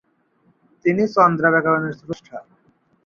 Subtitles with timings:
[0.85, 2.37] তিনি চান্দ্র-ব্যাকরণের স্রষ্টা।